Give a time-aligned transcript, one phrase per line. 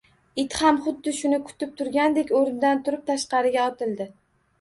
[0.43, 4.09] It ham xuddi shuni kutib turgandek o`rnidan turib, tashqariga otildi